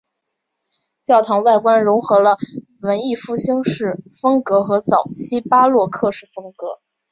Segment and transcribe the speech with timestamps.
[1.03, 2.35] 教堂外观揉合了
[2.79, 6.81] 文艺复兴式风格和早期巴洛克式风格。